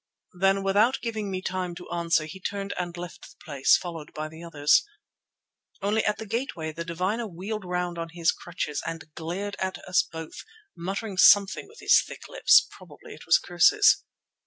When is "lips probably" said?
12.27-13.13